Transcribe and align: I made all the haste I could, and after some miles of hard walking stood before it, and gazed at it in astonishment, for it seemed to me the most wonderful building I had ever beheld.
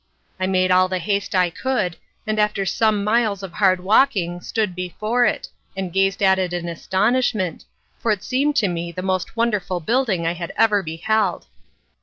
I 0.39 0.47
made 0.47 0.71
all 0.71 0.87
the 0.87 0.97
haste 0.97 1.35
I 1.35 1.51
could, 1.51 1.95
and 2.25 2.39
after 2.39 2.65
some 2.65 3.03
miles 3.03 3.43
of 3.43 3.53
hard 3.53 3.79
walking 3.79 4.41
stood 4.41 4.73
before 4.73 5.25
it, 5.25 5.47
and 5.77 5.93
gazed 5.93 6.23
at 6.23 6.39
it 6.39 6.53
in 6.53 6.67
astonishment, 6.67 7.65
for 7.99 8.09
it 8.11 8.23
seemed 8.23 8.55
to 8.55 8.67
me 8.67 8.91
the 8.91 9.03
most 9.03 9.37
wonderful 9.37 9.79
building 9.79 10.25
I 10.25 10.33
had 10.33 10.53
ever 10.57 10.81
beheld. 10.81 11.45